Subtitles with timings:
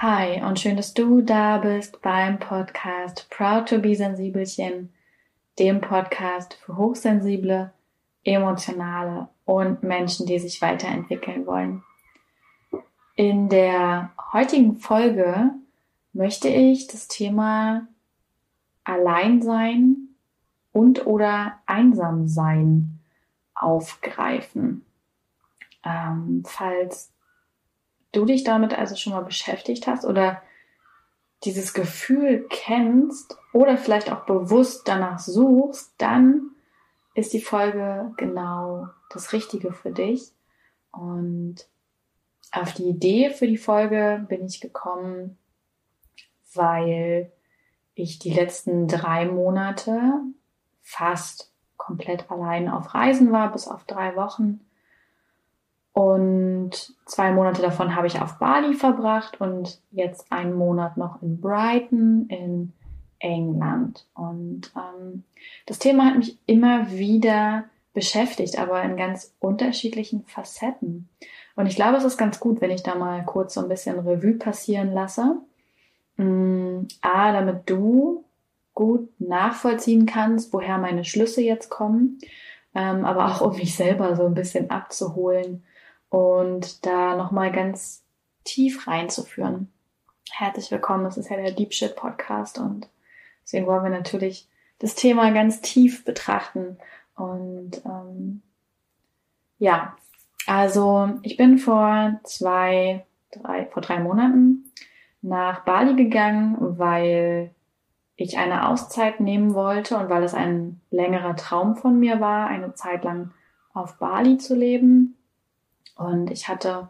[0.00, 4.92] Hi und schön, dass du da bist beim Podcast Proud to be Sensibelchen,
[5.58, 7.72] dem Podcast für hochsensible,
[8.22, 11.82] emotionale und Menschen, die sich weiterentwickeln wollen.
[13.16, 15.50] In der heutigen Folge
[16.12, 17.88] möchte ich das Thema
[18.84, 20.10] Alleinsein
[20.70, 23.00] und oder Einsamsein
[23.52, 24.86] aufgreifen.
[25.84, 27.10] Ähm, falls
[28.12, 30.42] du dich damit also schon mal beschäftigt hast oder
[31.44, 36.50] dieses Gefühl kennst oder vielleicht auch bewusst danach suchst, dann
[37.14, 40.32] ist die Folge genau das Richtige für dich.
[40.90, 41.68] Und
[42.52, 45.38] auf die Idee für die Folge bin ich gekommen,
[46.54, 47.32] weil
[47.94, 50.20] ich die letzten drei Monate
[50.82, 54.60] fast komplett allein auf Reisen war, bis auf drei Wochen
[55.98, 61.40] und zwei Monate davon habe ich auf Bali verbracht und jetzt einen Monat noch in
[61.40, 62.72] Brighton in
[63.18, 64.06] England.
[64.14, 65.24] Und ähm,
[65.66, 71.08] das Thema hat mich immer wieder beschäftigt, aber in ganz unterschiedlichen Facetten.
[71.56, 73.98] Und ich glaube, es ist ganz gut, wenn ich da mal kurz so ein bisschen
[73.98, 75.38] Revue passieren lasse.
[76.16, 78.22] Mm, A, damit du
[78.72, 82.20] gut nachvollziehen kannst, woher meine Schlüsse jetzt kommen,
[82.76, 85.64] ähm, aber auch um mich selber so ein bisschen abzuholen
[86.10, 88.04] und da nochmal ganz
[88.44, 89.72] tief reinzuführen.
[90.30, 92.88] Herzlich willkommen, das ist ja der Deep Shit Podcast und
[93.42, 94.48] deswegen wollen wir natürlich
[94.78, 96.78] das Thema ganz tief betrachten.
[97.14, 98.42] Und ähm,
[99.58, 99.96] ja,
[100.46, 104.72] also ich bin vor zwei, drei, vor drei Monaten
[105.20, 107.54] nach Bali gegangen, weil
[108.16, 112.74] ich eine Auszeit nehmen wollte und weil es ein längerer Traum von mir war, eine
[112.74, 113.32] Zeit lang
[113.74, 115.17] auf Bali zu leben.
[115.98, 116.88] Und ich hatte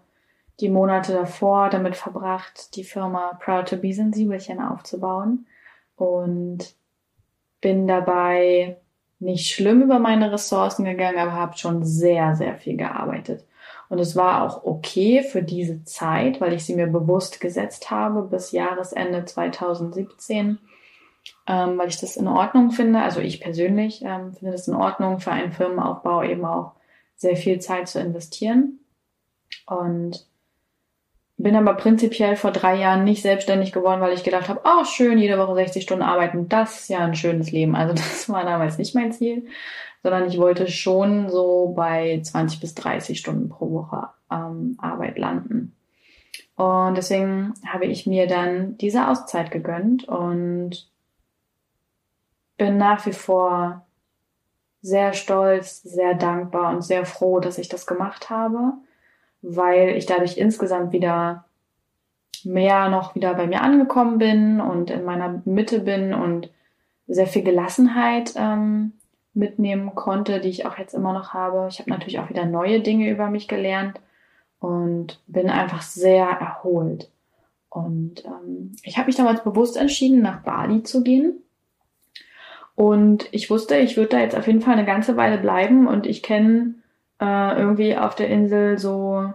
[0.61, 5.47] die Monate davor damit verbracht, die Firma Proud to Be Sensibelchen aufzubauen
[5.97, 6.75] und
[7.61, 8.77] bin dabei
[9.19, 13.45] nicht schlimm über meine Ressourcen gegangen, aber habe schon sehr, sehr viel gearbeitet.
[13.89, 18.23] Und es war auch okay für diese Zeit, weil ich sie mir bewusst gesetzt habe
[18.23, 20.59] bis Jahresende 2017,
[21.47, 23.01] ähm, weil ich das in Ordnung finde.
[23.01, 26.73] Also ich persönlich ähm, finde das in Ordnung, für einen Firmenaufbau eben auch
[27.17, 28.79] sehr viel Zeit zu investieren.
[29.67, 30.27] Und
[31.39, 35.19] bin aber prinzipiell vor drei Jahren nicht selbstständig geworden, weil ich gedacht habe, oh schön,
[35.19, 37.77] jede Woche 60 Stunden arbeiten, das ist ja ein schönes Leben.
[37.77, 39.47] Also das war damals nicht mein Ziel,
[40.03, 45.77] sondern ich wollte schon so bei 20 bis 30 Stunden pro Woche ähm, Arbeit landen.
[46.57, 50.91] Und deswegen habe ich mir dann diese Auszeit gegönnt und
[52.57, 53.87] bin nach wie vor
[54.83, 58.73] sehr stolz, sehr dankbar und sehr froh, dass ich das gemacht habe
[59.43, 61.45] weil ich dadurch insgesamt wieder
[62.45, 66.51] mehr noch wieder bei mir angekommen bin und in meiner Mitte bin und
[67.07, 68.93] sehr viel Gelassenheit ähm,
[69.35, 71.69] mitnehmen konnte, die ich auch jetzt immer noch habe.
[71.71, 74.01] Ich habe natürlich auch wieder neue Dinge über mich gelernt
[74.61, 77.11] und bin einfach sehr erholt.
[77.71, 81.43] Und ähm, ich habe mich damals bewusst entschieden, nach Bali zu gehen.
[82.75, 86.07] Und ich wusste, ich würde da jetzt auf jeden Fall eine ganze Weile bleiben und
[86.07, 86.75] ich kenne
[87.21, 89.33] äh, irgendwie auf der Insel so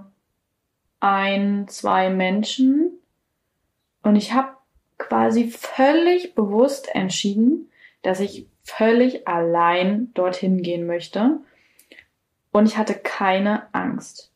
[1.00, 2.92] ein, zwei Menschen.
[4.04, 4.50] Und ich habe
[4.98, 7.70] quasi völlig bewusst entschieden,
[8.02, 11.40] dass ich völlig allein dorthin gehen möchte.
[12.52, 14.32] Und ich hatte keine Angst,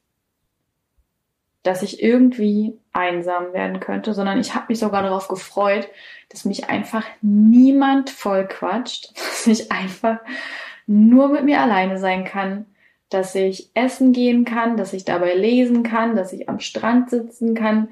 [1.64, 5.88] dass ich irgendwie einsam werden könnte, sondern ich habe mich sogar darauf gefreut,
[6.30, 10.20] dass mich einfach niemand voll quatscht, dass ich einfach
[10.86, 12.66] nur mit mir alleine sein kann,
[13.10, 17.56] dass ich essen gehen kann, dass ich dabei lesen kann, dass ich am Strand sitzen
[17.56, 17.90] kann,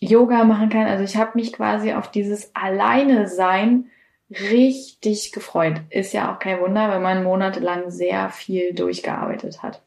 [0.00, 0.86] Yoga machen kann.
[0.86, 3.90] Also ich habe mich quasi auf dieses Alleine sein
[4.30, 5.80] richtig gefreut.
[5.90, 9.82] Ist ja auch kein Wunder, wenn man monatelang sehr viel durchgearbeitet hat.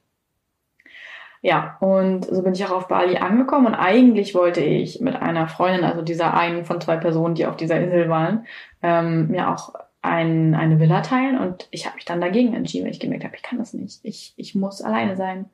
[1.41, 5.47] Ja, und so bin ich auch auf Bali angekommen und eigentlich wollte ich mit einer
[5.47, 8.45] Freundin, also dieser einen von zwei Personen, die auf dieser Insel waren,
[8.81, 12.93] ähm, mir auch ein, eine Villa teilen und ich habe mich dann dagegen entschieden, weil
[12.93, 13.99] ich gemerkt habe, ich kann das nicht.
[14.03, 15.49] Ich, ich muss alleine sein.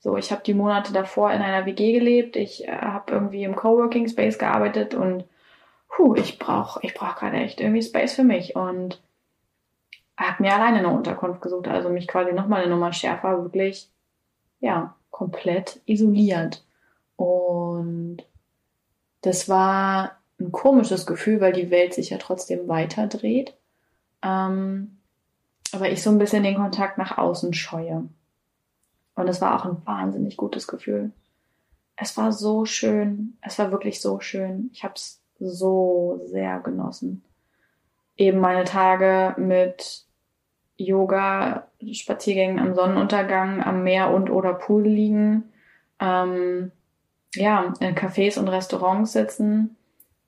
[0.00, 3.56] So, ich habe die Monate davor in einer WG gelebt, ich äh, habe irgendwie im
[3.56, 5.24] Coworking Space gearbeitet und
[5.88, 9.00] puh, ich brauche ich brauch gerade echt irgendwie Space für mich und
[10.16, 13.88] habe mir alleine eine Unterkunft gesucht, also mich quasi nochmal eine Nummer schärfer, wirklich,
[14.60, 16.64] ja, komplett isoliert.
[17.16, 18.18] Und
[19.22, 23.54] das war ein komisches Gefühl, weil die Welt sich ja trotzdem weiter dreht.
[24.22, 24.98] Ähm,
[25.72, 28.08] aber ich so ein bisschen den Kontakt nach außen scheue.
[29.14, 31.12] Und es war auch ein wahnsinnig gutes Gefühl.
[31.96, 33.36] es war so schön.
[33.40, 34.70] Es war wirklich so schön.
[34.72, 37.24] Ich habe es so sehr genossen.
[38.16, 40.04] Eben meine Tage mit
[40.76, 45.52] Yoga, Spaziergängen am Sonnenuntergang, am Meer und oder Pool liegen.
[45.98, 46.70] Ähm,
[47.34, 49.76] ja, in Cafés und Restaurants sitzen.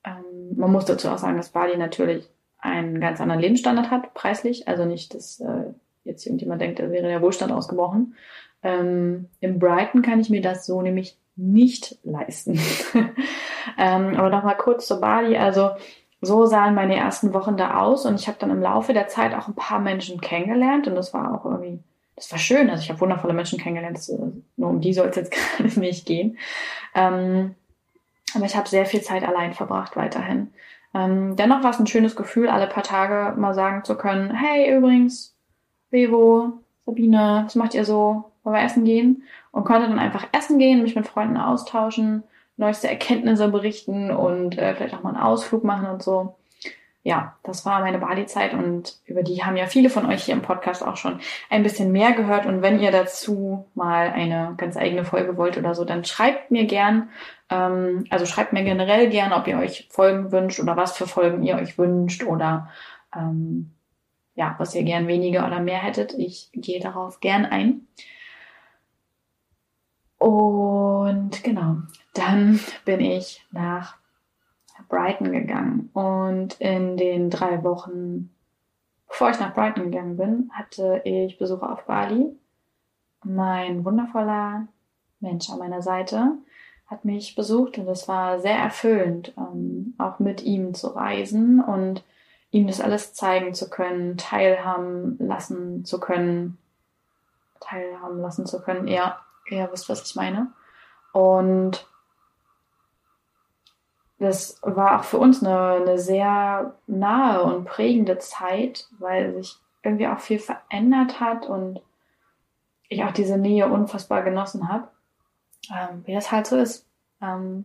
[0.04, 2.28] Ähm, man muss dazu auch sagen, dass Bali natürlich
[2.60, 4.68] einen ganz anderen Lebensstandard hat, preislich.
[4.68, 5.72] Also nicht, dass äh,
[6.04, 8.14] jetzt irgendjemand denkt, da wäre der Wohlstand ausgebrochen.
[8.62, 12.58] Ähm, in Brighton kann ich mir das so nämlich nicht leisten.
[13.78, 15.36] ähm, aber noch mal kurz zu Bali.
[15.36, 15.70] Also
[16.20, 19.34] so sahen meine ersten Wochen da aus und ich habe dann im Laufe der Zeit
[19.34, 21.78] auch ein paar Menschen kennengelernt und das war auch irgendwie,
[22.14, 22.68] das war schön.
[22.68, 23.96] Also ich habe wundervolle Menschen kennengelernt.
[23.96, 24.12] Das,
[24.56, 26.38] nur um die soll es jetzt gerade nicht gehen.
[26.94, 27.54] Ähm,
[28.34, 30.52] aber ich habe sehr viel Zeit allein verbracht weiterhin.
[30.94, 34.76] Ähm, dennoch war es ein schönes Gefühl, alle paar Tage mal sagen zu können, hey
[34.76, 35.36] übrigens,
[35.90, 36.54] Bevo,
[36.86, 38.24] Sabine, was macht ihr so?
[38.42, 39.22] Wollen wir essen gehen?
[39.52, 42.22] Und konnte dann einfach essen gehen, mich mit Freunden austauschen,
[42.56, 46.36] neueste Erkenntnisse berichten und äh, vielleicht auch mal einen Ausflug machen und so.
[47.02, 50.42] Ja, das war meine Bali-Zeit und über die haben ja viele von euch hier im
[50.42, 52.44] Podcast auch schon ein bisschen mehr gehört.
[52.44, 56.66] Und wenn ihr dazu mal eine ganz eigene Folge wollt oder so, dann schreibt mir
[56.66, 57.08] gern.
[57.48, 61.42] Ähm, also schreibt mir generell gern, ob ihr euch Folgen wünscht oder was für Folgen
[61.42, 62.68] ihr euch wünscht oder
[63.16, 63.70] ähm,
[64.34, 66.12] ja, was ihr gern weniger oder mehr hättet.
[66.14, 67.86] Ich gehe darauf gern ein.
[70.18, 71.76] Und genau,
[72.12, 73.99] dann bin ich nach
[74.90, 75.88] Brighton gegangen.
[75.94, 78.30] Und in den drei Wochen,
[79.08, 82.36] bevor ich nach Brighton gegangen bin, hatte ich Besuche auf Bali.
[83.24, 84.66] Mein wundervoller
[85.20, 86.32] Mensch an meiner Seite
[86.86, 92.02] hat mich besucht und es war sehr erfüllend, ähm, auch mit ihm zu reisen und
[92.50, 96.58] ihm das alles zeigen zu können, teilhaben lassen zu können,
[97.60, 98.88] teilhaben lassen zu können.
[98.88, 100.48] Ja, ihr wisst, was ich meine.
[101.12, 101.86] Und
[104.20, 110.06] das war auch für uns eine, eine sehr nahe und prägende Zeit, weil sich irgendwie
[110.08, 111.80] auch viel verändert hat und
[112.90, 114.88] ich auch diese Nähe unfassbar genossen habe.
[115.70, 116.86] Ähm, wie das halt so ist,
[117.22, 117.64] ähm,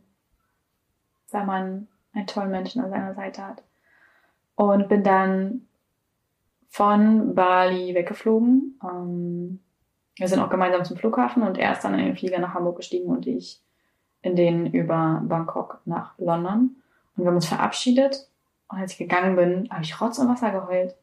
[1.32, 3.62] wenn man einen tollen Menschen an seiner Seite hat.
[4.56, 5.68] Und bin dann
[6.70, 8.80] von Bali weggeflogen.
[8.82, 9.60] Ähm,
[10.16, 12.78] wir sind auch gemeinsam zum Flughafen und er ist dann in den Flieger nach Hamburg
[12.78, 13.62] gestiegen und ich
[14.26, 16.78] in den über Bangkok nach London.
[17.16, 18.28] Und wir haben uns verabschiedet.
[18.68, 20.96] Und als ich gegangen bin, habe ich Rotz und Wasser geheult.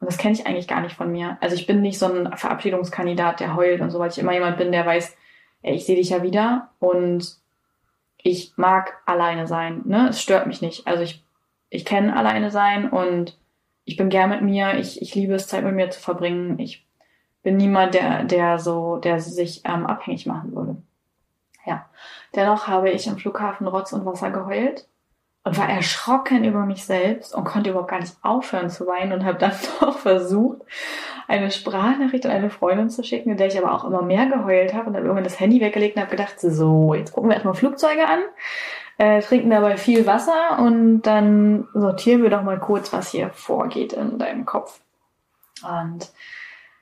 [0.00, 1.36] Und das kenne ich eigentlich gar nicht von mir.
[1.40, 4.58] Also ich bin nicht so ein Verabschiedungskandidat, der heult und so, weil ich immer jemand
[4.58, 5.16] bin, der weiß,
[5.62, 7.36] ey, ich sehe dich ja wieder und
[8.22, 9.82] ich mag alleine sein.
[9.84, 10.10] Ne?
[10.10, 10.86] Es stört mich nicht.
[10.86, 11.24] Also ich,
[11.70, 13.36] ich kenne alleine sein und
[13.84, 14.78] ich bin gern mit mir.
[14.78, 16.60] Ich, ich liebe es, Zeit mit mir zu verbringen.
[16.60, 16.86] Ich
[17.42, 20.76] bin niemand, der, der so, der sich ähm, abhängig machen würde.
[21.66, 21.86] Ja.
[22.34, 24.86] Dennoch habe ich im Flughafen Rotz und Wasser geheult
[25.44, 29.24] und war erschrocken über mich selbst und konnte überhaupt gar nicht aufhören zu weinen und
[29.24, 30.62] habe dann doch versucht,
[31.26, 34.74] eine Sprachnachricht an eine Freundin zu schicken, in der ich aber auch immer mehr geheult
[34.74, 37.54] habe und habe irgendwann das Handy weggelegt und habe gedacht, so, jetzt gucken wir erstmal
[37.54, 38.20] Flugzeuge an,
[38.98, 43.92] äh, trinken dabei viel Wasser und dann sortieren wir doch mal kurz, was hier vorgeht
[43.92, 44.80] in deinem Kopf.
[45.62, 46.10] Und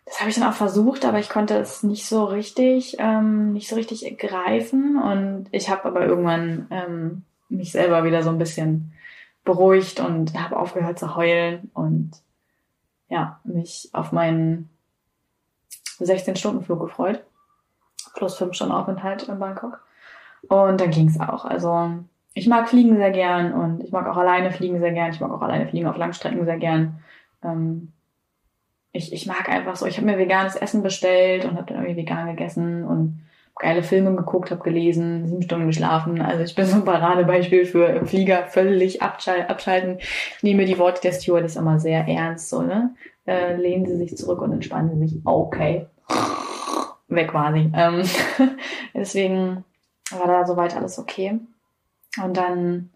[0.06, 3.68] das habe ich dann auch versucht, aber ich konnte es nicht so richtig, ähm, nicht
[3.68, 4.96] so richtig greifen.
[4.96, 8.92] Und ich habe aber irgendwann ähm, mich selber wieder so ein bisschen
[9.44, 12.12] beruhigt und habe aufgehört zu heulen und
[13.08, 14.70] ja, mich auf meinen
[15.98, 17.24] 16-Stunden-Flug gefreut.
[18.14, 19.84] Plus 5 Stunden Aufenthalt in Bangkok.
[20.48, 21.44] Und dann ging es auch.
[21.44, 21.98] Also
[22.32, 25.10] ich mag Fliegen sehr gern und ich mag auch alleine fliegen sehr gern.
[25.10, 27.02] Ich mag auch alleine fliegen auf Langstrecken sehr gern.
[27.42, 27.92] Ähm,
[28.96, 32.02] ich, ich mag einfach so, ich habe mir veganes Essen bestellt und habe dann irgendwie
[32.02, 33.22] vegan gegessen und
[33.58, 36.20] geile Filme geguckt, habe gelesen, sieben Stunden geschlafen.
[36.20, 39.98] Also ich bin so ein Paradebeispiel für im Flieger völlig abschal abschalten.
[39.98, 42.94] Ich nehme die Worte der Stewardess immer sehr ernst, so, ne?
[43.26, 45.20] Äh, lehnen Sie sich zurück und entspannen Sie sich.
[45.24, 45.86] Okay.
[47.08, 47.70] Weg quasi.
[47.74, 48.02] Ähm,
[48.94, 49.64] deswegen
[50.10, 51.40] war da soweit alles okay.
[52.22, 52.90] Und dann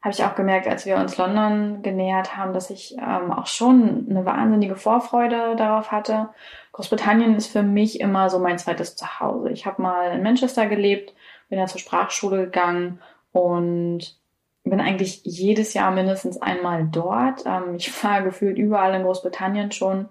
[0.00, 4.06] habe ich auch gemerkt, als wir uns London genähert haben, dass ich ähm, auch schon
[4.08, 6.28] eine wahnsinnige Vorfreude darauf hatte.
[6.72, 9.50] Großbritannien ist für mich immer so mein zweites Zuhause.
[9.50, 11.14] Ich habe mal in Manchester gelebt,
[11.48, 13.00] bin da zur Sprachschule gegangen
[13.32, 14.16] und
[14.62, 17.44] bin eigentlich jedes Jahr mindestens einmal dort.
[17.46, 20.08] Ähm, ich war gefühlt überall in Großbritannien schon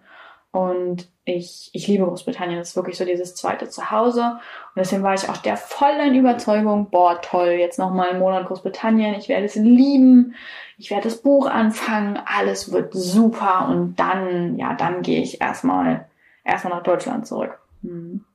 [0.58, 2.58] und ich, ich liebe Großbritannien.
[2.58, 4.40] Das ist wirklich so dieses zweite Zuhause.
[4.74, 9.14] Und deswegen war ich auch der vollen Überzeugung, boah, toll, jetzt nochmal einen Monat Großbritannien.
[9.14, 10.34] Ich werde es lieben.
[10.80, 12.20] Ich werde das Buch anfangen.
[12.26, 13.68] Alles wird super.
[13.70, 16.08] Und dann, ja, dann gehe ich erstmal,
[16.44, 17.60] erstmal nach Deutschland zurück.
[17.84, 18.26] Hm.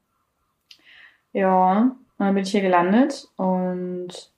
[1.33, 1.79] Ja.
[1.81, 4.31] Und dann bin ich hier gelandet und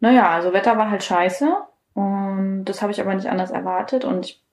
[0.00, 1.54] naja, also Wetter war halt scheiße
[1.92, 4.45] und das habe ich aber nicht anders erwartet und ich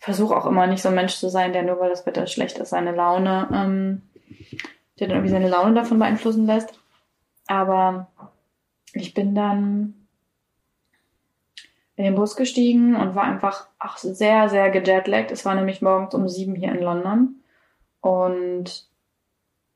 [0.00, 2.58] versuche auch immer nicht so ein Mensch zu sein, der nur weil das Wetter schlecht
[2.58, 4.02] ist, seine Laune, ähm,
[4.98, 6.80] der dann irgendwie seine Laune davon beeinflussen lässt.
[7.46, 8.08] Aber
[8.92, 9.94] ich bin dann
[11.96, 15.30] in den Bus gestiegen und war einfach auch sehr, sehr gejetlaggt.
[15.30, 17.42] Es war nämlich morgens um sieben hier in London.
[18.00, 18.88] Und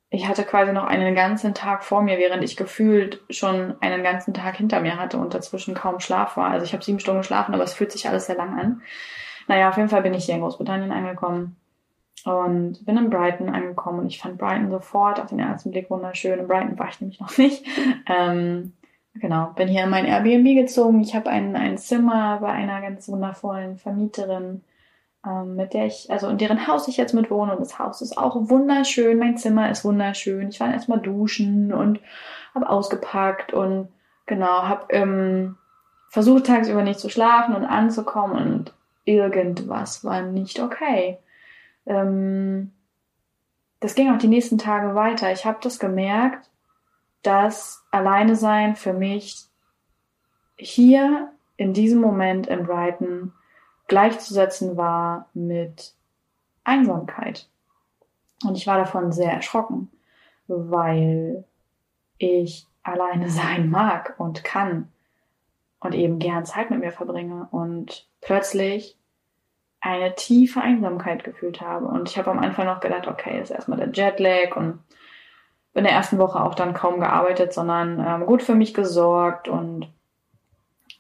[0.09, 4.33] ich hatte quasi noch einen ganzen Tag vor mir, während ich gefühlt schon einen ganzen
[4.33, 6.51] Tag hinter mir hatte und dazwischen kaum Schlaf war.
[6.51, 8.83] Also ich habe sieben Stunden geschlafen, aber es fühlt sich alles sehr lang an.
[9.47, 11.57] Naja, auf jeden Fall bin ich hier in Großbritannien angekommen
[12.25, 16.39] und bin in Brighton angekommen und ich fand Brighton sofort auf den ersten Blick wunderschön.
[16.39, 17.65] In Brighton war ich nämlich noch nicht.
[18.07, 18.75] Ähm,
[19.15, 21.01] genau, bin hier in mein Airbnb gezogen.
[21.01, 24.63] Ich habe ein, ein Zimmer bei einer ganz wundervollen Vermieterin,
[25.27, 27.53] ähm, mit der ich, also in deren Haus ich jetzt mit wohne.
[27.53, 29.19] Und das Haus ist auch wunderschön.
[29.19, 30.49] Mein Zimmer ist wunderschön.
[30.49, 32.01] Ich war erstmal duschen und
[32.55, 33.89] habe ausgepackt und
[34.27, 35.57] genau, habe ähm,
[36.11, 38.75] versucht tagsüber nicht zu schlafen und anzukommen und
[39.05, 41.19] irgendwas war nicht okay.
[41.87, 42.73] Ähm,
[43.81, 45.31] das ging auch die nächsten Tage weiter.
[45.33, 46.49] Ich habe das gemerkt,
[47.23, 49.45] dass alleine sein für mich
[50.57, 53.33] hier in diesem Moment in Brighton
[53.87, 55.95] gleichzusetzen war mit
[56.65, 57.49] Einsamkeit.
[58.45, 59.91] Und ich war davon sehr erschrocken,
[60.47, 61.45] weil
[62.19, 64.91] ich alleine sein mag und kann
[65.85, 68.99] und eben gern Zeit mit mir verbringe und plötzlich
[69.81, 71.87] eine tiefe Einsamkeit gefühlt habe.
[71.87, 74.79] Und ich habe am Anfang noch gedacht, okay, ist erstmal der Jetlag und
[75.75, 79.89] in der ersten Woche auch dann kaum gearbeitet, sondern ähm, gut für mich gesorgt und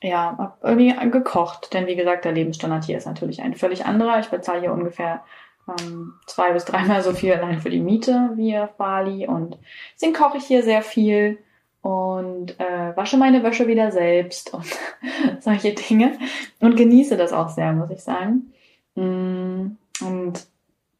[0.02, 1.72] ja, habe irgendwie gekocht.
[1.72, 4.20] Denn wie gesagt, der Lebensstandard hier ist natürlich ein völlig anderer.
[4.20, 5.24] Ich bezahle hier ungefähr
[5.66, 9.26] ähm, zwei bis dreimal so viel allein für die Miete wie auf Bali.
[9.26, 9.56] Und
[9.94, 11.38] deswegen koche ich hier sehr viel
[11.84, 14.64] und äh, wasche meine Wäsche wieder selbst und
[15.40, 16.18] solche Dinge.
[16.60, 18.54] Und genieße das auch sehr, muss ich sagen.
[18.94, 20.46] Mm, und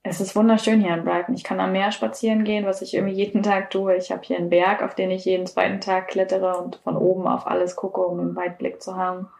[0.02, 1.34] es ist wunderschön hier in Brighton.
[1.34, 3.96] Ich kann am Meer spazieren gehen, was ich irgendwie jeden Tag tue.
[3.96, 7.26] Ich habe hier einen Berg, auf den ich jeden zweiten Tag klettere und von oben
[7.26, 9.30] auf alles gucke, um einen Weitblick zu haben.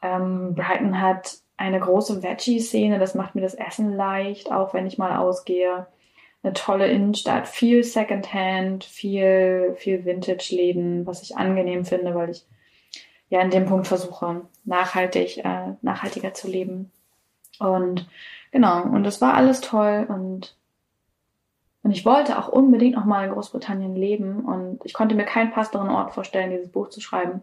[0.00, 4.96] Ähm, Brighton hat eine große Veggie-Szene, das macht mir das Essen leicht, auch wenn ich
[4.96, 5.88] mal ausgehe.
[6.46, 12.44] Eine tolle Innenstadt, viel Secondhand, viel, viel Vintage-Läden, was ich angenehm finde, weil ich
[13.28, 16.92] ja in dem Punkt versuche, nachhaltig, äh, nachhaltiger zu leben.
[17.58, 18.06] Und
[18.56, 20.56] Genau, und das war alles toll und,
[21.82, 25.50] und ich wollte auch unbedingt noch mal in Großbritannien leben und ich konnte mir keinen
[25.52, 27.42] passenderen Ort vorstellen, dieses Buch zu schreiben.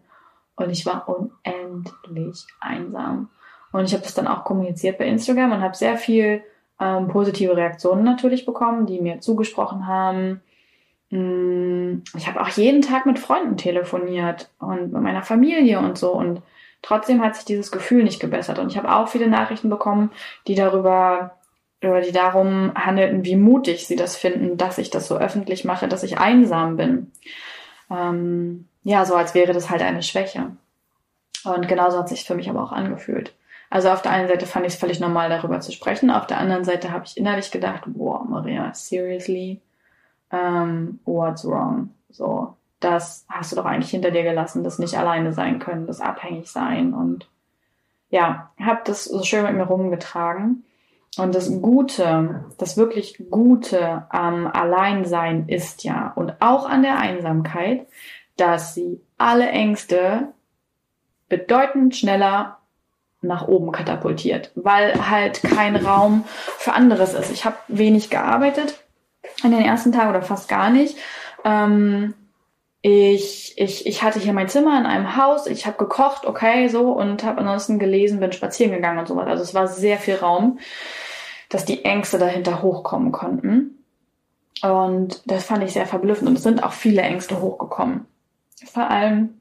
[0.56, 3.30] Und ich war unendlich einsam.
[3.72, 6.44] Und ich habe das dann auch kommuniziert bei Instagram und habe sehr viel
[6.80, 10.42] ähm, positive Reaktionen natürlich bekommen, die mir zugesprochen haben.
[11.10, 16.12] Mm, ich habe auch jeden Tag mit Freunden telefoniert und mit meiner Familie und so.
[16.12, 16.42] Und
[16.84, 18.60] Trotzdem hat sich dieses Gefühl nicht gebessert.
[18.60, 20.12] Und ich habe auch viele Nachrichten bekommen,
[20.48, 21.38] die darüber,
[21.82, 25.88] oder die darum handelten, wie mutig sie das finden, dass ich das so öffentlich mache,
[25.88, 27.12] dass ich einsam bin.
[27.90, 30.52] Ähm, ja, so als wäre das halt eine Schwäche.
[31.46, 33.34] Und genauso hat sich für mich aber auch angefühlt.
[33.70, 36.12] Also auf der einen Seite fand ich es völlig normal, darüber zu sprechen.
[36.12, 39.62] Auf der anderen Seite habe ich innerlich gedacht, boah, Maria, seriously?
[40.30, 41.90] Um, ähm, what's wrong?
[42.10, 46.02] So, das hast du doch eigentlich hinter dir gelassen, das nicht alleine sein können, das
[46.02, 47.28] abhängig sein und
[48.10, 50.66] ja, habe das so schön mit mir rumgetragen.
[51.18, 57.88] Und das Gute, das wirklich Gute am Alleinsein ist ja und auch an der Einsamkeit,
[58.38, 60.34] dass sie alle Ängste
[61.30, 62.60] bedeutend schneller
[63.24, 66.26] nach oben katapultiert, weil halt kein Raum
[66.58, 67.32] für anderes ist.
[67.32, 68.80] Ich habe wenig gearbeitet
[69.44, 70.98] in den ersten Tagen oder fast gar nicht.
[71.46, 72.14] Ähm,
[72.82, 76.92] ich, ich, ich hatte hier mein Zimmer in einem Haus, ich habe gekocht, okay, so,
[76.92, 79.32] und habe ansonsten gelesen, bin spazieren gegangen und so weiter.
[79.32, 80.60] Also es war sehr viel Raum,
[81.50, 83.86] dass die Ängste dahinter hochkommen konnten.
[84.62, 86.30] Und das fand ich sehr verblüffend.
[86.30, 88.06] Und es sind auch viele Ängste hochgekommen.
[88.66, 89.40] Vor allem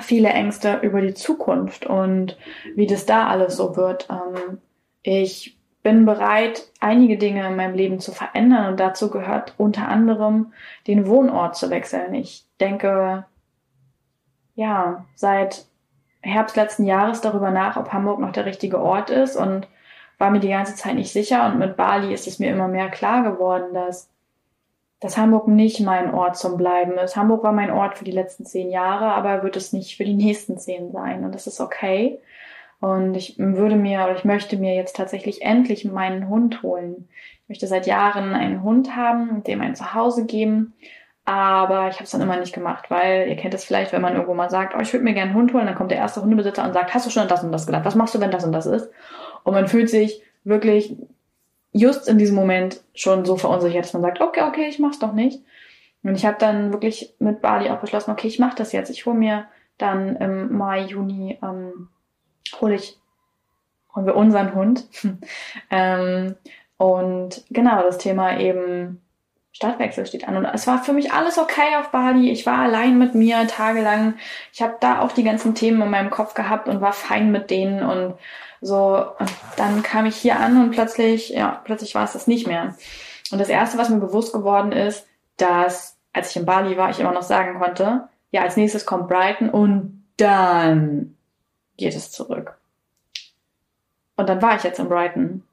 [0.00, 2.36] viele Ängste über die Zukunft und
[2.74, 4.08] wie das da alles so wird.
[4.10, 4.58] Ähm,
[5.02, 10.52] ich bin bereit, einige Dinge in meinem Leben zu verändern und dazu gehört unter anderem
[10.88, 12.14] den Wohnort zu wechseln.
[12.14, 13.24] Ich denke,
[14.56, 15.66] ja, seit
[16.22, 19.68] Herbst letzten Jahres darüber nach, ob Hamburg noch der richtige Ort ist und
[20.18, 21.46] war mir die ganze Zeit nicht sicher.
[21.46, 24.10] Und mit Bali ist es mir immer mehr klar geworden, dass,
[25.00, 27.16] dass Hamburg nicht mein Ort zum Bleiben ist.
[27.16, 30.14] Hamburg war mein Ort für die letzten zehn Jahre, aber wird es nicht für die
[30.14, 31.24] nächsten zehn sein.
[31.24, 32.18] Und das ist okay.
[32.80, 37.08] Und ich würde mir oder ich möchte mir jetzt tatsächlich endlich meinen Hund holen.
[37.42, 40.74] Ich möchte seit Jahren einen Hund haben, dem ein Zuhause geben.
[41.24, 44.14] Aber ich habe es dann immer nicht gemacht, weil ihr kennt es vielleicht, wenn man
[44.14, 46.22] irgendwo mal sagt, oh, ich würde mir gerne einen Hund holen, dann kommt der erste
[46.22, 47.84] Hundebesitzer und sagt, hast du schon das und das gedacht?
[47.84, 48.90] Was machst du, wenn das und das ist?
[49.42, 50.96] Und man fühlt sich wirklich
[51.76, 55.12] just in diesem Moment schon so verunsichert, dass man sagt, okay, okay, ich mach's doch
[55.12, 55.40] nicht.
[56.02, 58.90] Und ich habe dann wirklich mit Bali auch beschlossen, okay, ich mache das jetzt.
[58.90, 59.46] Ich hole mir
[59.78, 61.88] dann im Mai, Juni, ähm,
[62.60, 62.98] hole ich,
[63.94, 64.86] holen wir unseren Hund.
[65.70, 66.36] ähm,
[66.78, 69.02] und genau, das Thema eben
[69.56, 70.36] Stadtwechsel steht an.
[70.36, 72.30] Und es war für mich alles okay auf Bali.
[72.30, 74.14] Ich war allein mit mir tagelang.
[74.52, 77.50] Ich habe da auch die ganzen Themen in meinem Kopf gehabt und war fein mit
[77.50, 78.14] denen und
[78.60, 82.46] so, und dann kam ich hier an und plötzlich, ja, plötzlich war es das nicht
[82.46, 82.74] mehr.
[83.30, 87.00] Und das erste, was mir bewusst geworden ist, dass, als ich in Bali war, ich
[87.00, 91.16] immer noch sagen konnte, ja, als nächstes kommt Brighton und dann
[91.76, 92.58] geht es zurück.
[94.16, 95.44] Und dann war ich jetzt in Brighton.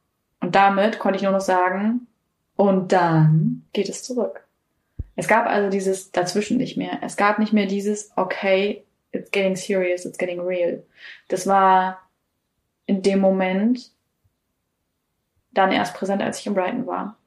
[0.42, 2.08] Und damit konnte ich nur noch sagen,
[2.56, 4.48] und dann geht es zurück.
[5.16, 7.00] Es gab also dieses dazwischen nicht mehr.
[7.02, 10.84] Es gab nicht mehr dieses, okay, it's getting serious, it's getting real.
[11.28, 12.00] Das war
[12.86, 13.92] in dem Moment
[15.52, 17.18] dann erst präsent, als ich in Brighton war.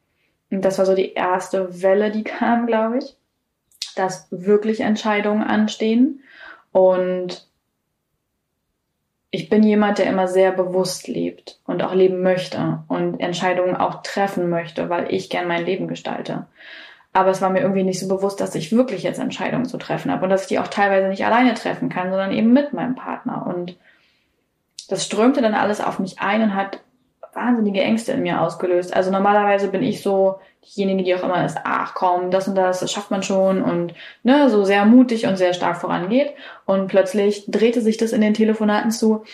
[0.51, 3.17] Und das war so die erste Welle, die kam, glaube ich,
[3.95, 6.23] dass wirklich Entscheidungen anstehen.
[6.73, 7.49] Und
[9.31, 14.03] ich bin jemand, der immer sehr bewusst lebt und auch leben möchte und Entscheidungen auch
[14.03, 16.47] treffen möchte, weil ich gern mein Leben gestalte.
[17.13, 20.13] Aber es war mir irgendwie nicht so bewusst, dass ich wirklich jetzt Entscheidungen zu treffen
[20.13, 22.95] habe und dass ich die auch teilweise nicht alleine treffen kann, sondern eben mit meinem
[22.95, 23.47] Partner.
[23.47, 23.77] Und
[24.89, 26.81] das strömte dann alles auf mich ein und hat
[27.33, 28.95] wahnsinnige Ängste in mir ausgelöst.
[28.95, 30.41] Also normalerweise bin ich so
[30.75, 33.95] diejenige, die auch immer ist, ach komm, das und das, das schafft man schon und
[34.23, 36.33] ne, so sehr mutig und sehr stark vorangeht.
[36.65, 39.25] Und plötzlich drehte sich das in den Telefonaten zu,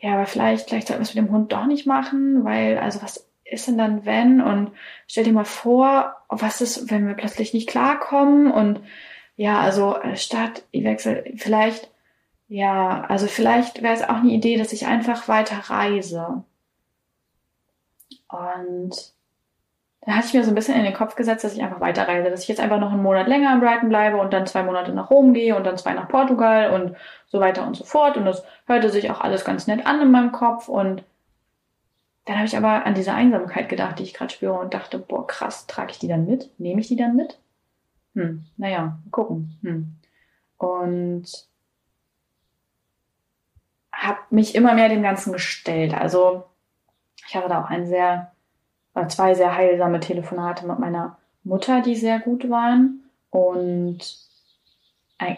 [0.00, 3.02] ja, aber vielleicht, vielleicht sollten wir es mit dem Hund doch nicht machen, weil, also
[3.02, 4.40] was ist denn dann wenn?
[4.40, 4.72] Und
[5.06, 8.50] stell dir mal vor, was ist, wenn wir plötzlich nicht klarkommen?
[8.50, 8.80] Und
[9.36, 11.90] ja, also statt, ich wechsle, vielleicht
[12.48, 16.44] ja, also vielleicht wäre es auch eine Idee, dass ich einfach weiter reise.
[18.28, 19.13] Und
[20.04, 22.30] dann hatte ich mir so ein bisschen in den Kopf gesetzt, dass ich einfach weiterreise,
[22.30, 24.92] dass ich jetzt einfach noch einen Monat länger in Brighton bleibe und dann zwei Monate
[24.92, 28.16] nach Rom gehe und dann zwei nach Portugal und so weiter und so fort.
[28.16, 30.68] Und das hörte sich auch alles ganz nett an in meinem Kopf.
[30.68, 31.04] Und
[32.26, 35.26] dann habe ich aber an diese Einsamkeit gedacht, die ich gerade spüre und dachte, boah,
[35.26, 36.50] krass, trage ich die dann mit?
[36.58, 37.38] Nehme ich die dann mit?
[38.14, 39.58] Hm, naja, gucken.
[39.62, 39.96] Hm.
[40.58, 41.26] Und
[43.90, 45.94] habe mich immer mehr dem Ganzen gestellt.
[45.94, 46.44] Also
[47.26, 48.32] ich hatte da auch ein sehr,
[49.08, 53.04] zwei sehr heilsame Telefonate mit meiner Mutter, die sehr gut waren.
[53.30, 53.98] Und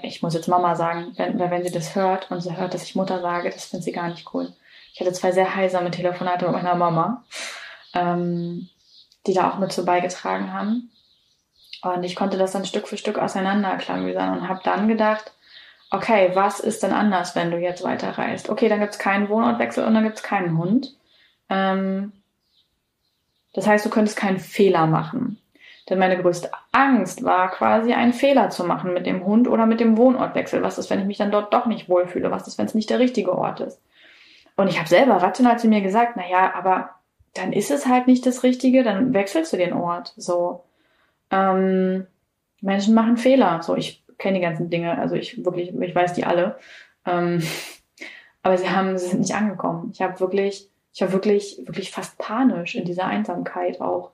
[0.03, 2.97] ich muss jetzt Mama sagen, wenn, wenn sie das hört und sie hört, dass ich
[2.97, 4.53] Mutter sage, das findet sie gar nicht cool.
[4.93, 7.25] Ich hatte zwei sehr heilsame Telefonate mit meiner Mama,
[7.95, 8.69] ähm,
[9.27, 10.91] die da auch mit so beigetragen haben.
[11.83, 15.33] Und ich konnte das dann Stück für Stück auseinanderklamüsern und habe dann gedacht,
[15.91, 18.49] okay, was ist denn anders, wenn du jetzt weiterreist?
[18.49, 20.97] Okay, dann gibt es keinen Wohnortwechsel und dann gibt es keinen Hund.
[21.49, 22.13] Ähm,
[23.57, 25.39] das heißt, du könntest keinen Fehler machen.
[25.89, 29.81] Denn meine größte Angst war quasi einen Fehler zu machen mit dem Hund oder mit
[29.81, 30.63] dem Wohnortwechsel.
[30.63, 32.31] Was ist, wenn ich mich dann dort doch nicht wohlfühle?
[32.31, 33.81] Was ist, wenn es nicht der richtige Ort ist?
[34.57, 36.91] Und ich habe selber rational zu mir gesagt, na ja, aber
[37.33, 40.13] dann ist es halt nicht das Richtige, dann wechselst du den Ort.
[40.19, 40.65] So.
[41.31, 42.07] Ähm,
[42.61, 43.63] Menschen machen Fehler.
[43.63, 46.59] So, ich kenne die ganzen Dinge, also ich wirklich, ich weiß die alle.
[47.07, 47.43] Ähm,
[48.43, 49.93] aber sie haben, sie sind nicht angekommen.
[49.95, 54.13] Ich habe wirklich, ich war wirklich, wirklich fast panisch in dieser Einsamkeit auch.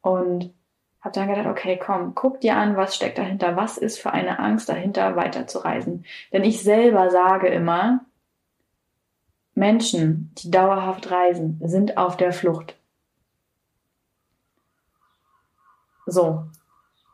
[0.00, 0.54] Und
[1.00, 4.38] habe dann gedacht, okay, komm, guck dir an, was steckt dahinter, was ist für eine
[4.38, 6.04] Angst dahinter, weiterzureisen.
[6.32, 8.04] Denn ich selber sage immer,
[9.54, 12.76] Menschen, die dauerhaft reisen, sind auf der Flucht.
[16.06, 16.44] So.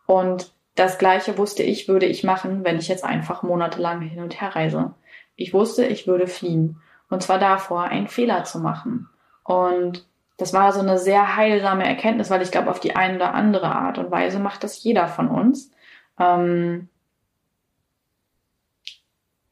[0.04, 4.42] Und das gleiche wusste ich, würde ich machen, wenn ich jetzt einfach monatelang hin und
[4.42, 4.92] her reise.
[5.36, 6.82] Ich wusste, ich würde fliehen.
[7.08, 9.08] Und zwar davor, einen Fehler zu machen.
[9.44, 10.06] Und
[10.38, 13.74] das war so eine sehr heilsame Erkenntnis, weil ich glaube, auf die eine oder andere
[13.74, 15.70] Art und Weise macht das jeder von uns.
[16.18, 16.88] Ähm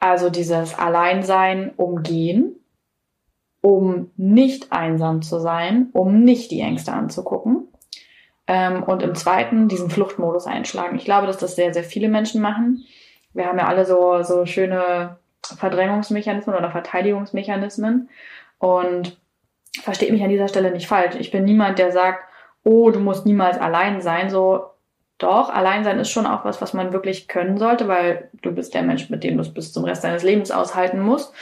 [0.05, 2.57] also dieses Alleinsein umgehen,
[3.63, 7.69] um nicht einsam zu sein, um nicht die Ängste anzugucken
[8.47, 10.97] ähm, und im zweiten diesen Fluchtmodus einschlagen.
[10.97, 12.85] Ich glaube, dass das sehr, sehr viele Menschen machen.
[13.33, 18.09] Wir haben ja alle so, so schöne Verdrängungsmechanismen oder Verteidigungsmechanismen.
[18.59, 19.19] Und
[19.83, 21.17] versteht mich an dieser Stelle nicht falsch.
[21.19, 22.25] Ich bin niemand, der sagt,
[22.63, 24.31] oh, du musst niemals allein sein.
[24.31, 24.65] So,
[25.19, 28.75] doch, allein sein ist schon auch was, was man wirklich können sollte, weil du bist
[28.75, 31.33] der Mensch, mit dem du es bis zum Rest deines Lebens aushalten musst.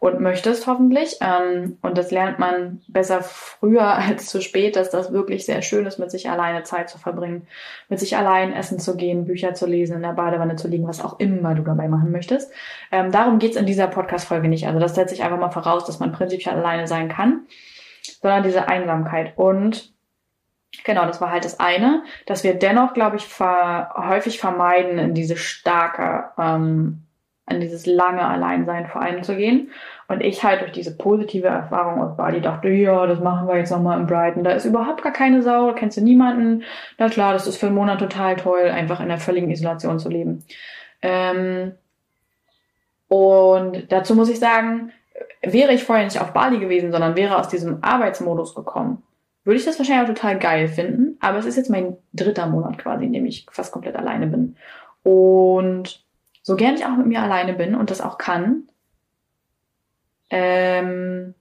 [0.00, 1.18] Und möchtest hoffentlich.
[1.20, 5.86] Ähm, und das lernt man besser früher als zu spät, dass das wirklich sehr schön
[5.86, 7.46] ist, mit sich alleine Zeit zu verbringen,
[7.88, 11.04] mit sich allein essen zu gehen, Bücher zu lesen, in der Badewanne zu liegen, was
[11.04, 12.50] auch immer du dabei machen möchtest.
[12.90, 14.66] Ähm, darum geht's in dieser Podcast-Folge nicht.
[14.66, 17.46] Also das setze ich einfach mal voraus, dass man prinzipiell alleine sein kann,
[18.20, 19.34] sondern diese Einsamkeit.
[19.36, 19.92] Und
[20.84, 25.14] Genau, das war halt das eine, dass wir dennoch, glaube ich, ver häufig vermeiden, in
[25.14, 27.02] diese starke, ähm,
[27.50, 29.70] in dieses lange Alleinsein vor allem zu gehen.
[30.08, 33.70] Und ich halt durch diese positive Erfahrung aus Bali dachte, ja, das machen wir jetzt
[33.70, 34.44] nochmal in Brighton.
[34.44, 36.64] Da ist überhaupt gar keine Sau, da kennst du niemanden.
[36.98, 40.08] Na klar, das ist für einen Monat total toll, einfach in der völligen Isolation zu
[40.08, 40.44] leben.
[41.02, 41.72] Ähm,
[43.08, 44.92] und dazu muss ich sagen,
[45.42, 49.02] wäre ich vorher nicht auf Bali gewesen, sondern wäre aus diesem Arbeitsmodus gekommen,
[49.44, 51.16] würde ich das wahrscheinlich auch total geil finden.
[51.20, 54.56] Aber es ist jetzt mein dritter Monat quasi, in dem ich fast komplett alleine bin.
[55.02, 56.04] Und
[56.50, 58.64] so gern ich auch mit mir alleine bin und das auch kann,
[60.30, 61.32] ähm,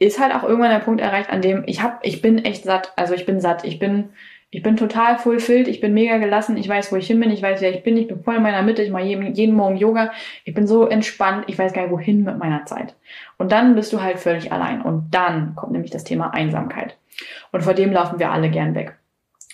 [0.00, 2.92] ist halt auch irgendwann der Punkt erreicht, an dem ich hab, ich bin echt satt.
[2.96, 3.64] Also ich bin satt.
[3.64, 4.08] Ich bin
[4.50, 7.40] ich bin total fulfilled, ich bin mega gelassen, ich weiß, wo ich hin bin, ich
[7.40, 9.76] weiß, wer ich bin, ich bin voll in meiner Mitte, ich mache jeden, jeden Morgen
[9.76, 10.10] Yoga,
[10.44, 12.96] ich bin so entspannt, ich weiß gar nicht, wohin mit meiner Zeit.
[13.38, 14.82] Und dann bist du halt völlig allein.
[14.82, 16.98] Und dann kommt nämlich das Thema Einsamkeit.
[17.52, 18.98] Und vor dem laufen wir alle gern weg.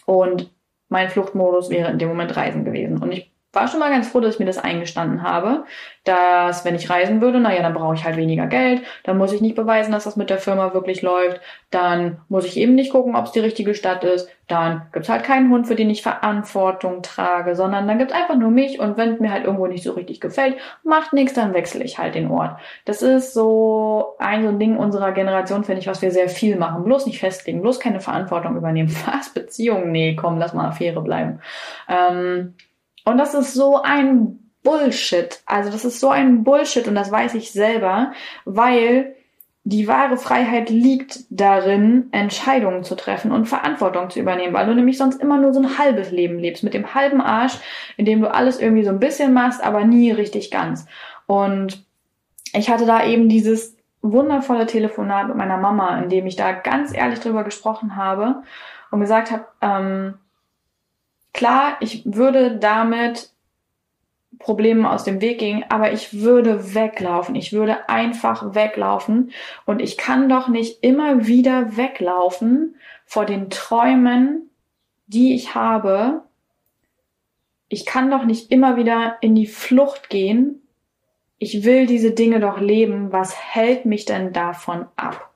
[0.06, 0.50] Und
[0.88, 2.96] mein Fluchtmodus wäre in dem Moment Reisen gewesen.
[2.96, 5.64] Und ich war schon mal ganz froh, dass ich mir das eingestanden habe,
[6.04, 9.40] dass wenn ich reisen würde, naja, dann brauche ich halt weniger Geld, dann muss ich
[9.40, 11.40] nicht beweisen, dass das mit der Firma wirklich läuft,
[11.70, 15.24] dann muss ich eben nicht gucken, ob es die richtige Stadt ist, dann gibt's halt
[15.24, 19.18] keinen Hund, für den ich Verantwortung trage, sondern dann gibt's einfach nur mich und wenn
[19.20, 22.58] mir halt irgendwo nicht so richtig gefällt, macht nichts, dann wechsle ich halt den Ort.
[22.86, 26.56] Das ist so ein so ein Ding unserer Generation, finde ich, was wir sehr viel
[26.56, 26.84] machen.
[26.84, 28.94] Bloß nicht festlegen, bloß keine Verantwortung übernehmen.
[29.06, 29.30] Was?
[29.30, 29.92] Beziehungen?
[29.92, 31.40] Nee, komm, lass mal Affäre bleiben.
[31.88, 32.54] Ähm,
[33.08, 35.40] und das ist so ein Bullshit.
[35.46, 38.12] Also das ist so ein Bullshit und das weiß ich selber,
[38.44, 39.14] weil
[39.64, 44.96] die wahre Freiheit liegt darin, Entscheidungen zu treffen und Verantwortung zu übernehmen, weil du nämlich
[44.96, 47.58] sonst immer nur so ein halbes Leben lebst, mit dem halben Arsch,
[47.96, 50.86] in dem du alles irgendwie so ein bisschen machst, aber nie richtig ganz.
[51.26, 51.84] Und
[52.54, 56.96] ich hatte da eben dieses wundervolle Telefonat mit meiner Mama, in dem ich da ganz
[56.96, 58.42] ehrlich drüber gesprochen habe
[58.90, 60.14] und gesagt habe, ähm,
[61.32, 63.30] Klar, ich würde damit
[64.38, 67.34] Problemen aus dem Weg gehen, aber ich würde weglaufen.
[67.34, 69.32] Ich würde einfach weglaufen.
[69.64, 74.50] Und ich kann doch nicht immer wieder weglaufen vor den Träumen,
[75.06, 76.22] die ich habe.
[77.68, 80.62] Ich kann doch nicht immer wieder in die Flucht gehen.
[81.38, 83.12] Ich will diese Dinge doch leben.
[83.12, 85.32] Was hält mich denn davon ab?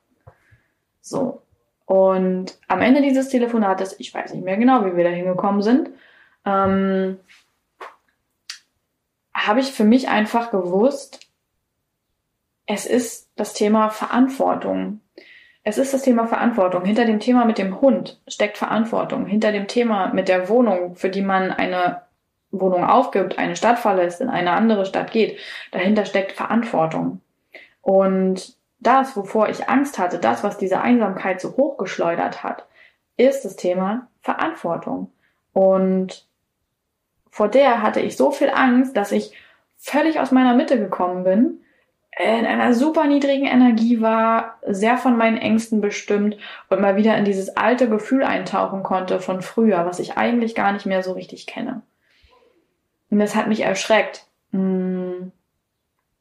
[1.01, 1.42] So.
[1.85, 5.89] Und am Ende dieses Telefonates, ich weiß nicht mehr genau, wie wir da hingekommen sind,
[6.45, 7.19] ähm,
[9.33, 11.19] habe ich für mich einfach gewusst,
[12.65, 15.01] es ist das Thema Verantwortung.
[15.63, 16.85] Es ist das Thema Verantwortung.
[16.85, 19.25] Hinter dem Thema mit dem Hund steckt Verantwortung.
[19.25, 22.01] Hinter dem Thema mit der Wohnung, für die man eine
[22.51, 25.39] Wohnung aufgibt, eine Stadt verlässt, in eine andere Stadt geht,
[25.71, 27.21] dahinter steckt Verantwortung.
[27.81, 32.67] Und das, wovor ich Angst hatte, das, was diese Einsamkeit so hochgeschleudert hat,
[33.17, 35.11] ist das Thema Verantwortung.
[35.53, 36.27] Und
[37.29, 39.33] vor der hatte ich so viel Angst, dass ich
[39.77, 41.59] völlig aus meiner Mitte gekommen bin,
[42.17, 46.37] in einer super niedrigen Energie war, sehr von meinen Ängsten bestimmt
[46.69, 50.73] und mal wieder in dieses alte Gefühl eintauchen konnte von früher, was ich eigentlich gar
[50.73, 51.81] nicht mehr so richtig kenne.
[53.09, 54.27] Und das hat mich erschreckt.
[54.51, 55.31] Mm.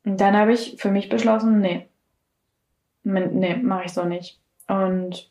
[0.05, 1.89] Und dann habe ich für mich beschlossen, nee,
[3.05, 4.41] nee, mache ich so nicht.
[4.69, 5.31] Und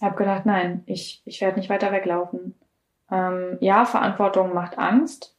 [0.00, 2.54] habe gedacht, nein, ich, ich werde nicht weiter weglaufen.
[3.10, 5.34] Ähm, ja, Verantwortung macht Angst,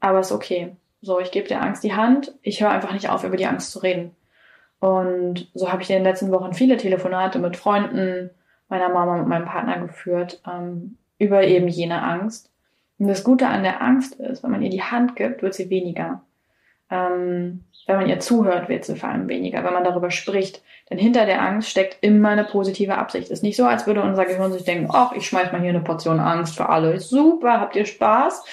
[0.00, 0.76] aber ist okay.
[1.02, 3.70] So, ich gebe der Angst die Hand, ich höre einfach nicht auf, über die Angst
[3.70, 4.16] zu reden.
[4.78, 8.30] Und so habe ich in den letzten Wochen viele Telefonate mit Freunden,
[8.68, 12.50] meiner Mama, mit meinem Partner geführt, ähm, über eben jene Angst.
[12.98, 15.70] Und das Gute an der Angst ist, wenn man ihr die Hand gibt, wird sie
[15.70, 16.22] weniger.
[16.90, 20.62] Ähm, wenn man ihr zuhört, wird sie vor allem weniger, wenn man darüber spricht.
[20.90, 23.30] Denn hinter der Angst steckt immer eine positive Absicht.
[23.30, 25.80] Ist nicht so, als würde unser Gehirn sich denken, ach, ich schmeiß mal hier eine
[25.80, 26.98] Portion Angst für alle.
[27.00, 28.44] Super, habt ihr Spaß?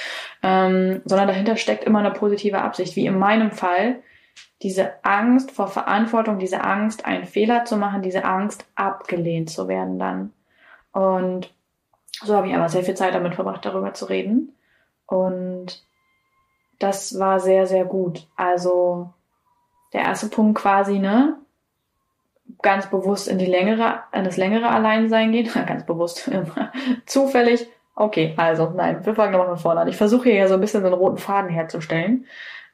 [0.43, 2.95] Ähm, sondern dahinter steckt immer eine positive Absicht.
[2.95, 3.97] Wie in meinem Fall,
[4.61, 9.99] diese Angst vor Verantwortung, diese Angst, einen Fehler zu machen, diese Angst, abgelehnt zu werden
[9.99, 10.33] dann.
[10.91, 11.53] Und
[12.23, 14.55] so habe ich aber sehr viel Zeit damit verbracht, darüber zu reden.
[15.05, 15.83] Und
[16.83, 18.27] das war sehr, sehr gut.
[18.35, 19.13] Also
[19.93, 21.37] der erste Punkt quasi, ne?
[22.61, 25.49] Ganz bewusst in die längere, in das längere Alleinsein gehen.
[25.65, 26.29] Ganz bewusst.
[27.05, 27.67] Zufällig.
[27.95, 29.87] Okay, also nein, wir fangen nochmal von vorne an.
[29.87, 32.25] Ich versuche hier ja so ein bisschen so einen roten Faden herzustellen.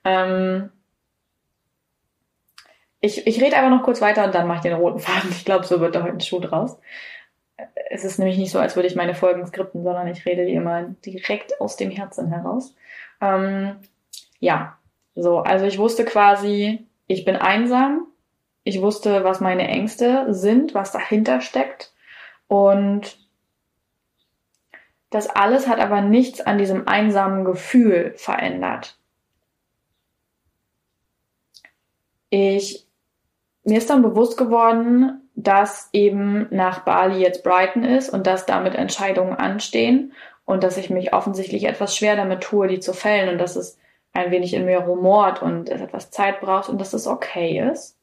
[0.04, 0.72] Ähm,
[3.02, 5.30] ich, ich rede einfach noch kurz weiter und dann mache ich den roten Faden.
[5.30, 6.80] Ich glaube, so wird da heute ein Schuh draus.
[7.92, 10.54] Es ist nämlich nicht so, als würde ich meine Folgen skripten, sondern ich rede wie
[10.54, 12.76] immer direkt aus dem Herzen heraus.
[13.22, 13.76] Ähm,
[14.40, 14.78] ja,
[15.16, 18.08] so, also ich wusste quasi, ich bin einsam.
[18.64, 21.94] Ich wusste, was meine Ängste sind, was dahinter steckt.
[22.48, 23.18] Und
[25.10, 28.98] das alles hat aber nichts an diesem einsamen Gefühl verändert.
[32.30, 32.86] Ich,
[33.64, 38.76] mir ist dann bewusst geworden, dass eben nach Bali jetzt Brighton ist und dass damit
[38.76, 40.14] Entscheidungen anstehen
[40.46, 43.80] und dass ich mich offensichtlich etwas schwer damit tue, die zu fällen und dass es
[44.14, 47.98] ein wenig in mir rumort und es etwas Zeit braucht und dass es okay ist.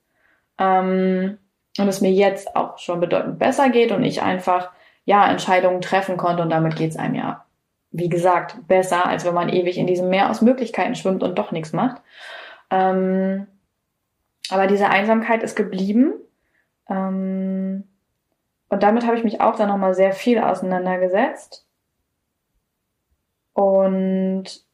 [0.59, 1.39] Ähm,
[1.79, 4.71] und es mir jetzt auch schon bedeutend besser geht und ich einfach
[5.05, 7.45] ja Entscheidungen treffen konnte und damit geht's einem ja,
[7.91, 11.53] wie gesagt, besser, als wenn man ewig in diesem Meer aus Möglichkeiten schwimmt und doch
[11.53, 12.01] nichts macht.
[12.71, 13.47] Ähm,
[14.51, 16.15] aber diese Einsamkeit ist geblieben.
[16.89, 17.85] Ähm,
[18.69, 21.67] und damit habe ich mich auch dann nochmal sehr viel auseinandergesetzt.
[23.53, 24.66] Und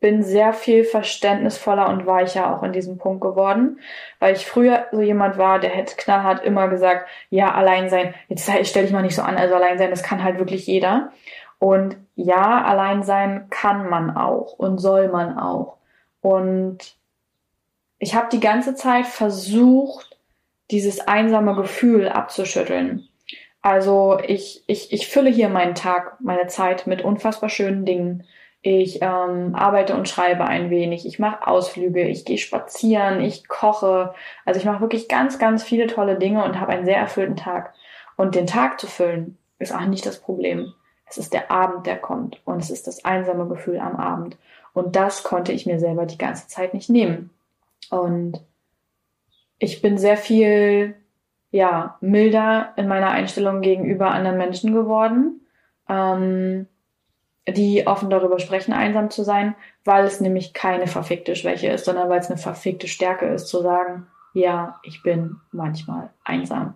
[0.00, 3.78] bin sehr viel verständnisvoller und weicher auch in diesem Punkt geworden,
[4.18, 8.50] weil ich früher so jemand war, der hätte knallhart immer gesagt, ja, allein sein, jetzt
[8.64, 11.12] stell dich mal nicht so an, also allein sein, das kann halt wirklich jeder.
[11.58, 15.76] Und ja, allein sein kann man auch und soll man auch.
[16.22, 16.96] Und
[17.98, 20.18] ich habe die ganze Zeit versucht,
[20.70, 23.06] dieses einsame Gefühl abzuschütteln.
[23.60, 28.24] Also ich, ich, ich fülle hier meinen Tag, meine Zeit mit unfassbar schönen Dingen.
[28.62, 31.06] Ich ähm, arbeite und schreibe ein wenig.
[31.06, 32.02] Ich mache Ausflüge.
[32.02, 33.20] Ich gehe spazieren.
[33.20, 34.14] Ich koche.
[34.44, 37.72] Also ich mache wirklich ganz, ganz viele tolle Dinge und habe einen sehr erfüllten Tag.
[38.16, 40.74] Und den Tag zu füllen ist auch nicht das Problem.
[41.06, 42.40] Es ist der Abend, der kommt.
[42.44, 44.36] Und es ist das einsame Gefühl am Abend.
[44.74, 47.30] Und das konnte ich mir selber die ganze Zeit nicht nehmen.
[47.90, 48.40] Und
[49.58, 50.94] ich bin sehr viel,
[51.50, 55.40] ja, milder in meiner Einstellung gegenüber anderen Menschen geworden,
[55.88, 56.66] ähm,
[57.48, 62.08] die offen darüber sprechen, einsam zu sein, weil es nämlich keine verfickte Schwäche ist, sondern
[62.08, 66.74] weil es eine verfickte Stärke ist, zu sagen, ja, ich bin manchmal einsam.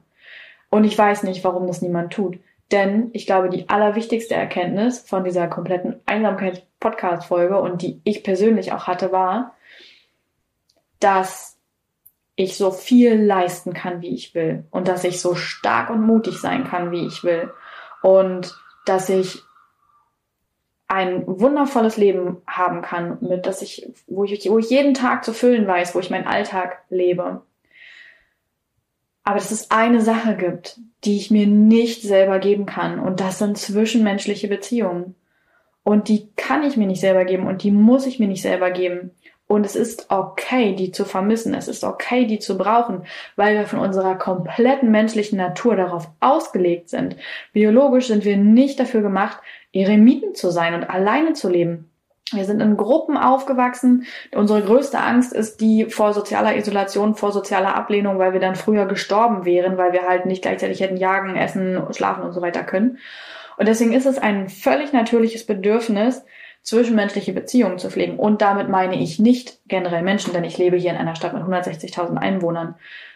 [0.70, 2.38] Und ich weiß nicht, warum das niemand tut.
[2.72, 8.86] Denn ich glaube, die allerwichtigste Erkenntnis von dieser kompletten Einsamkeits-Podcast-Folge und die ich persönlich auch
[8.86, 9.54] hatte, war,
[10.98, 11.58] dass
[12.36, 16.40] ich so viel leisten kann, wie ich will und dass ich so stark und mutig
[16.40, 17.52] sein kann, wie ich will
[18.02, 19.42] und dass ich
[20.86, 25.32] ein wundervolles Leben haben kann, mit dass ich, wo ich, wo ich jeden Tag zu
[25.32, 27.42] füllen weiß, wo ich meinen Alltag lebe.
[29.24, 33.38] Aber dass es eine Sache gibt, die ich mir nicht selber geben kann, und das
[33.38, 35.14] sind zwischenmenschliche Beziehungen.
[35.82, 38.70] Und die kann ich mir nicht selber geben und die muss ich mir nicht selber
[38.70, 39.10] geben.
[39.46, 41.54] Und es ist okay, die zu vermissen.
[41.54, 43.04] Es ist okay, die zu brauchen,
[43.36, 47.16] weil wir von unserer kompletten menschlichen Natur darauf ausgelegt sind.
[47.52, 49.38] Biologisch sind wir nicht dafür gemacht,
[49.72, 51.90] Eremiten zu sein und alleine zu leben.
[52.32, 54.06] Wir sind in Gruppen aufgewachsen.
[54.34, 58.86] Unsere größte Angst ist die vor sozialer Isolation, vor sozialer Ablehnung, weil wir dann früher
[58.86, 62.98] gestorben wären, weil wir halt nicht gleichzeitig hätten jagen, essen, schlafen und so weiter können.
[63.58, 66.24] Und deswegen ist es ein völlig natürliches Bedürfnis,
[66.64, 68.18] zwischenmenschliche Beziehungen zu pflegen.
[68.18, 71.42] Und damit meine ich nicht generell Menschen, denn ich lebe hier in einer Stadt mit
[71.42, 72.74] 160.000 Einwohnern,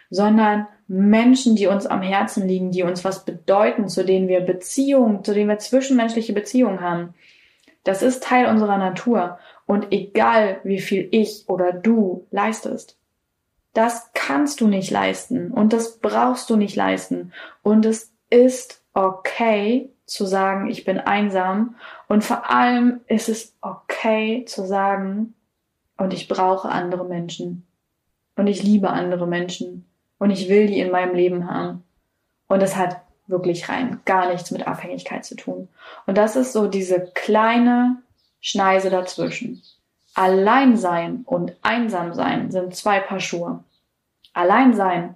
[0.09, 5.23] sondern Menschen, die uns am Herzen liegen, die uns was bedeuten, zu denen wir Beziehungen,
[5.23, 7.15] zu denen wir zwischenmenschliche Beziehungen haben.
[7.83, 9.39] Das ist Teil unserer Natur.
[9.65, 12.97] Und egal, wie viel ich oder du leistest,
[13.73, 17.33] das kannst du nicht leisten und das brauchst du nicht leisten.
[17.61, 21.75] Und es ist okay, zu sagen, ich bin einsam.
[22.07, 25.35] Und vor allem ist es okay zu sagen,
[25.97, 27.67] und ich brauche andere Menschen.
[28.35, 29.85] Und ich liebe andere Menschen.
[30.17, 31.83] Und ich will die in meinem Leben haben.
[32.47, 35.67] Und es hat wirklich rein gar nichts mit Abhängigkeit zu tun.
[36.07, 38.01] Und das ist so diese kleine
[38.39, 39.61] Schneise dazwischen.
[40.15, 43.63] Allein sein und einsam sein sind zwei Paar Schuhe.
[44.33, 45.15] Allein sein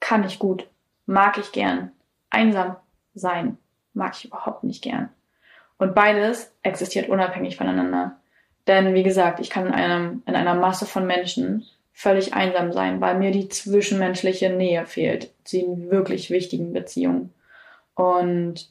[0.00, 0.66] kann ich gut,
[1.06, 1.92] mag ich gern.
[2.30, 2.76] Einsam
[3.14, 3.58] sein
[3.94, 5.08] mag ich überhaupt nicht gern.
[5.78, 8.18] Und beides existiert unabhängig voneinander.
[8.66, 13.00] Denn wie gesagt, ich kann in, einem, in einer Masse von Menschen völlig einsam sein,
[13.00, 17.32] weil mir die zwischenmenschliche Nähe fehlt, zu wirklich wichtigen Beziehungen.
[17.94, 18.68] Und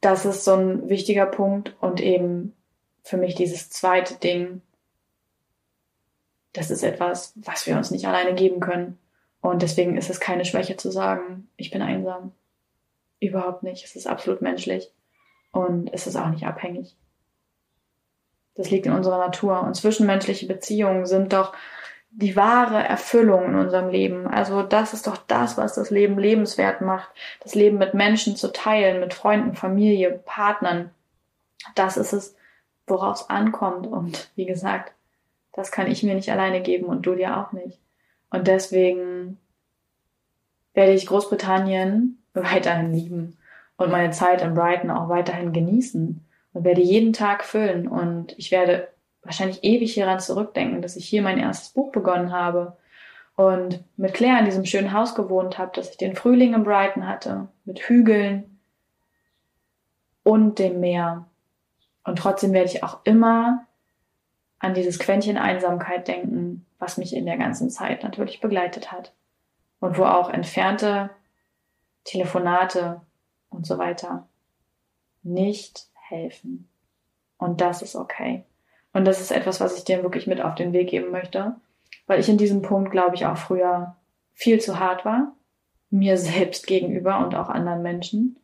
[0.00, 2.54] das ist so ein wichtiger Punkt und eben
[3.02, 4.62] für mich dieses zweite Ding,
[6.52, 8.98] das ist etwas, was wir uns nicht alleine geben können.
[9.40, 12.32] Und deswegen ist es keine Schwäche zu sagen, ich bin einsam.
[13.20, 13.84] Überhaupt nicht.
[13.84, 14.90] Es ist absolut menschlich
[15.52, 16.96] und es ist auch nicht abhängig.
[18.54, 19.62] Das liegt in unserer Natur.
[19.62, 21.54] Und zwischenmenschliche Beziehungen sind doch
[22.10, 24.26] die wahre Erfüllung in unserem Leben.
[24.26, 27.08] Also das ist doch das, was das Leben lebenswert macht.
[27.40, 30.90] Das Leben mit Menschen zu teilen, mit Freunden, Familie, Partnern.
[31.74, 32.34] Das ist es,
[32.86, 33.86] worauf es ankommt.
[33.86, 34.92] Und wie gesagt,
[35.52, 37.78] das kann ich mir nicht alleine geben und du dir auch nicht.
[38.30, 39.38] Und deswegen
[40.74, 43.36] werde ich Großbritannien weiterhin lieben
[43.76, 48.50] und meine Zeit in Brighton auch weiterhin genießen und werde jeden Tag füllen und ich
[48.50, 48.88] werde
[49.22, 52.76] wahrscheinlich ewig hieran zurückdenken, dass ich hier mein erstes Buch begonnen habe
[53.36, 57.06] und mit Claire in diesem schönen Haus gewohnt habe, dass ich den Frühling in Brighton
[57.06, 58.58] hatte, mit Hügeln
[60.22, 61.26] und dem Meer.
[62.04, 63.66] Und trotzdem werde ich auch immer
[64.58, 69.12] an dieses Quäntchen Einsamkeit denken, was mich in der ganzen Zeit natürlich begleitet hat.
[69.80, 71.08] Und wo auch entfernte
[72.10, 73.00] Telefonate
[73.50, 74.28] und so weiter
[75.22, 76.68] nicht helfen.
[77.38, 78.44] Und das ist okay.
[78.92, 81.54] Und das ist etwas, was ich dir wirklich mit auf den Weg geben möchte,
[82.06, 83.96] weil ich in diesem Punkt, glaube ich, auch früher
[84.32, 85.32] viel zu hart war,
[85.90, 88.38] mir selbst gegenüber und auch anderen Menschen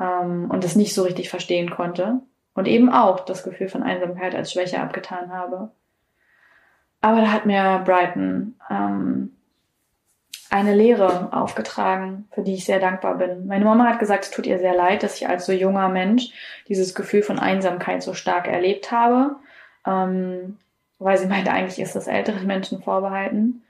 [0.00, 2.20] ähm, und es nicht so richtig verstehen konnte
[2.54, 5.70] und eben auch das Gefühl von Einsamkeit als Schwäche abgetan habe.
[7.00, 9.36] Aber da hat mir Brighton ähm,
[10.50, 13.46] eine Lehre aufgetragen, für die ich sehr dankbar bin.
[13.46, 16.30] Meine Mama hat gesagt, es tut ihr sehr leid, dass ich als so junger Mensch
[16.68, 19.36] dieses Gefühl von Einsamkeit so stark erlebt habe,
[19.86, 20.58] ähm,
[20.98, 23.62] weil sie meinte, eigentlich ist das älteren Menschen vorbehalten.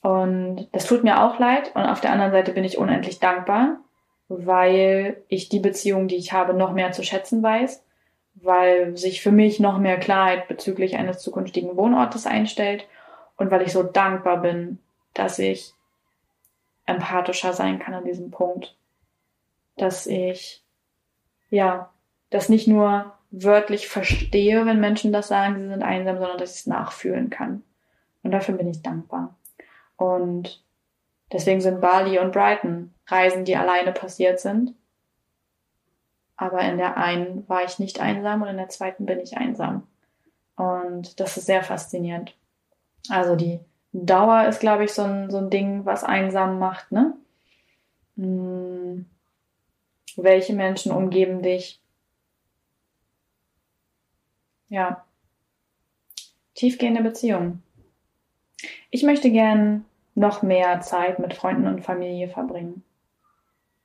[0.00, 1.72] Und das tut mir auch leid.
[1.74, 3.80] Und auf der anderen Seite bin ich unendlich dankbar,
[4.28, 7.84] weil ich die Beziehung, die ich habe, noch mehr zu schätzen weiß,
[8.36, 12.86] weil sich für mich noch mehr Klarheit bezüglich eines zukünftigen Wohnortes einstellt
[13.36, 14.78] und weil ich so dankbar bin,
[15.14, 15.74] dass ich
[16.86, 18.76] empathischer sein kann an diesem Punkt.
[19.76, 20.62] Dass ich,
[21.50, 21.90] ja,
[22.30, 26.60] das nicht nur wörtlich verstehe, wenn Menschen das sagen, sie sind einsam, sondern dass ich
[26.60, 27.62] es nachfühlen kann.
[28.22, 29.36] Und dafür bin ich dankbar.
[29.96, 30.62] Und
[31.32, 34.74] deswegen sind Bali und Brighton Reisen, die alleine passiert sind.
[36.36, 39.86] Aber in der einen war ich nicht einsam und in der zweiten bin ich einsam.
[40.56, 42.34] Und das ist sehr faszinierend.
[43.08, 43.60] Also die
[43.92, 47.16] Dauer ist, glaube ich, so ein, so ein Ding, was einsam macht, ne?
[48.16, 49.06] Hm.
[50.16, 51.80] Welche Menschen umgeben dich?
[54.68, 55.04] Ja.
[56.54, 57.62] Tiefgehende Beziehungen.
[58.90, 62.84] Ich möchte gern noch mehr Zeit mit Freunden und Familie verbringen.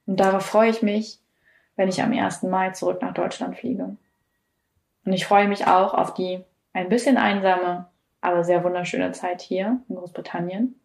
[0.06, 1.20] Und darauf freue ich mich,
[1.76, 2.44] wenn ich am 1.
[2.44, 3.96] Mai zurück nach Deutschland fliege.
[5.06, 7.88] Und ich freue mich auch auf die ein bisschen einsame
[8.26, 10.80] aber sehr wunderschöne Zeit hier in Großbritannien.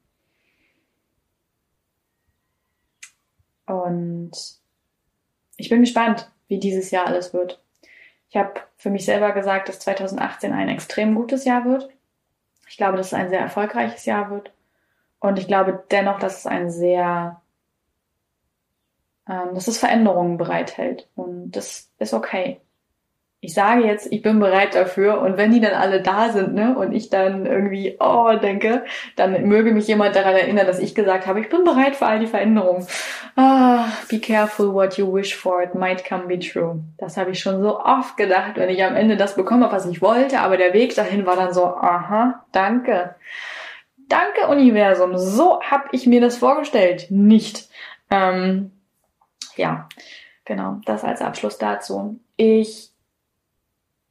[3.67, 4.33] Und
[5.57, 7.63] ich bin gespannt, wie dieses Jahr alles wird.
[8.29, 11.89] Ich habe für mich selber gesagt, dass 2018 ein extrem gutes Jahr wird.
[12.69, 14.53] Ich glaube, dass es ein sehr erfolgreiches Jahr wird.
[15.19, 17.41] Und ich glaube dennoch, dass es ein sehr,
[19.29, 21.09] ähm, dass es Veränderungen bereithält.
[21.15, 22.61] Und das ist okay
[23.43, 26.77] ich sage jetzt, ich bin bereit dafür und wenn die dann alle da sind, ne,
[26.77, 28.85] und ich dann irgendwie, oh, denke,
[29.17, 32.19] dann möge mich jemand daran erinnern, dass ich gesagt habe, ich bin bereit für all
[32.19, 32.87] die Veränderungen.
[33.37, 36.81] Ah, be careful what you wish for, it might come be true.
[36.99, 40.03] Das habe ich schon so oft gedacht, wenn ich am Ende das bekomme, was ich
[40.03, 43.15] wollte, aber der Weg dahin war dann so, aha, danke.
[44.11, 45.17] Danke, Universum.
[45.17, 47.07] So habe ich mir das vorgestellt.
[47.11, 47.71] Nicht.
[48.11, 48.73] Ähm,
[49.57, 49.89] ja,
[50.45, 52.19] genau, das als Abschluss dazu.
[52.37, 52.90] Ich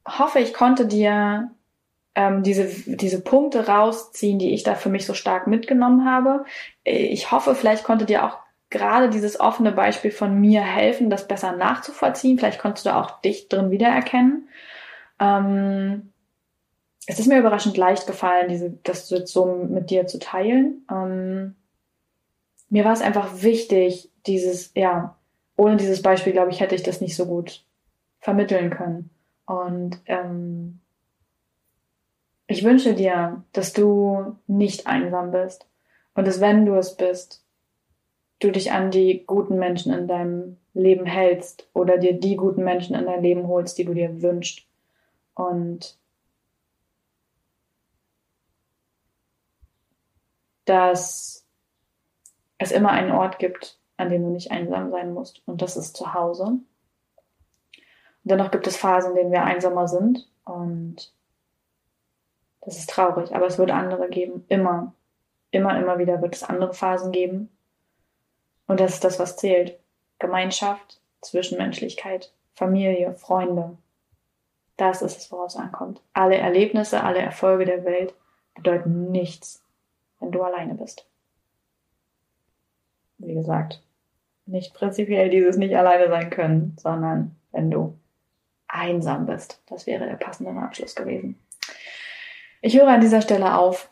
[0.06, 1.50] hoffe, ich konnte dir
[2.14, 6.44] ähm, diese, diese Punkte rausziehen, die ich da für mich so stark mitgenommen habe.
[6.84, 8.38] Ich hoffe, vielleicht konnte dir auch
[8.70, 12.38] gerade dieses offene Beispiel von mir helfen, das besser nachzuvollziehen.
[12.38, 14.48] Vielleicht konntest du da auch dich drin wiedererkennen.
[15.18, 16.12] Ähm,
[17.06, 20.86] es ist mir überraschend leicht gefallen, diese, das jetzt so mit dir zu teilen.
[20.90, 21.56] Ähm,
[22.68, 25.16] mir war es einfach wichtig, dieses, ja,
[25.56, 27.64] ohne dieses Beispiel, glaube ich, hätte ich das nicht so gut
[28.20, 29.10] vermitteln können.
[29.50, 30.78] Und ähm,
[32.46, 35.66] ich wünsche dir, dass du nicht einsam bist
[36.14, 37.44] und dass wenn du es bist,
[38.38, 42.94] du dich an die guten Menschen in deinem Leben hältst oder dir die guten Menschen
[42.94, 44.68] in dein Leben holst, die du dir wünschst.
[45.34, 45.98] Und
[50.64, 51.44] dass
[52.58, 55.42] es immer einen Ort gibt, an dem du nicht einsam sein musst.
[55.44, 56.60] Und das ist zu Hause.
[58.22, 61.12] Dennoch gibt es Phasen, in denen wir einsamer sind und
[62.62, 64.44] das ist traurig, aber es wird andere geben.
[64.48, 64.94] Immer,
[65.50, 67.48] immer, immer wieder wird es andere Phasen geben.
[68.66, 69.78] Und das ist das, was zählt.
[70.18, 73.78] Gemeinschaft, Zwischenmenschlichkeit, Familie, Freunde.
[74.76, 76.02] Das ist es, woraus es ankommt.
[76.12, 78.14] Alle Erlebnisse, alle Erfolge der Welt
[78.54, 79.62] bedeuten nichts,
[80.18, 81.06] wenn du alleine bist.
[83.18, 83.82] Wie gesagt,
[84.46, 87.98] nicht prinzipiell dieses nicht alleine sein können, sondern wenn du
[88.72, 89.60] einsam bist.
[89.68, 91.38] Das wäre der passende Abschluss gewesen.
[92.62, 93.88] Ich höre an dieser Stelle auf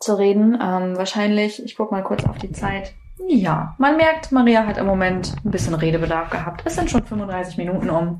[0.00, 0.54] zu reden.
[0.54, 2.94] Ähm, wahrscheinlich, ich gucke mal kurz auf die Zeit.
[3.26, 6.62] Ja, man merkt, Maria hat im Moment ein bisschen Redebedarf gehabt.
[6.64, 8.18] Es sind schon 35 Minuten um.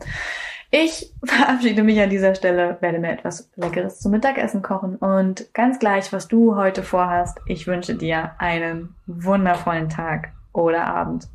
[0.70, 5.78] Ich verabschiede mich an dieser Stelle, werde mir etwas Leckeres zum Mittagessen kochen und ganz
[5.78, 11.28] gleich, was du heute vorhast, ich wünsche dir einen wundervollen Tag oder Abend